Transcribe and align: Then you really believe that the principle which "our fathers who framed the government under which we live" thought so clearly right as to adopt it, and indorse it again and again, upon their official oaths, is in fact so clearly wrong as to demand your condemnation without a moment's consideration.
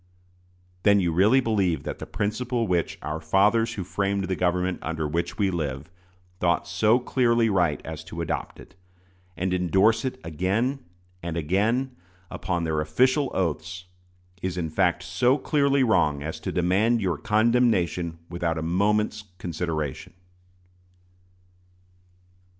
Then 0.81 0.99
you 0.99 1.11
really 1.11 1.41
believe 1.41 1.83
that 1.83 1.99
the 1.99 2.07
principle 2.07 2.65
which 2.65 2.97
"our 3.03 3.19
fathers 3.21 3.75
who 3.75 3.83
framed 3.83 4.23
the 4.23 4.35
government 4.35 4.79
under 4.81 5.07
which 5.07 5.37
we 5.37 5.51
live" 5.51 5.91
thought 6.39 6.67
so 6.67 6.97
clearly 6.97 7.51
right 7.51 7.79
as 7.85 8.03
to 8.05 8.19
adopt 8.19 8.59
it, 8.59 8.73
and 9.37 9.53
indorse 9.53 10.03
it 10.03 10.19
again 10.23 10.83
and 11.21 11.37
again, 11.37 11.95
upon 12.31 12.63
their 12.63 12.81
official 12.81 13.29
oaths, 13.35 13.85
is 14.41 14.57
in 14.57 14.71
fact 14.71 15.03
so 15.03 15.37
clearly 15.37 15.83
wrong 15.83 16.23
as 16.23 16.39
to 16.39 16.51
demand 16.51 16.99
your 16.99 17.19
condemnation 17.19 18.17
without 18.27 18.57
a 18.57 18.63
moment's 18.63 19.25
consideration. 19.37 20.13